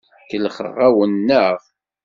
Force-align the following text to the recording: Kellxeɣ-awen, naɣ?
Kellxeɣ-awen, 0.29 1.13
naɣ? 1.27 1.57